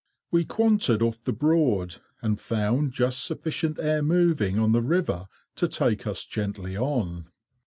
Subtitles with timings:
[0.31, 5.27] We quanted off the Broad, and found just sufficient air moving on the river
[5.57, 7.27] to take us gently on.